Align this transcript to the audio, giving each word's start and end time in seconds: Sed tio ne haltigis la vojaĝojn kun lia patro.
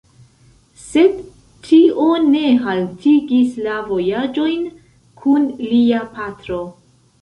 Sed 0.85 1.19
tio 1.67 2.07
ne 2.31 2.43
haltigis 2.65 3.63
la 3.69 3.79
vojaĝojn 3.93 4.69
kun 5.23 5.51
lia 5.65 6.07
patro. 6.21 6.65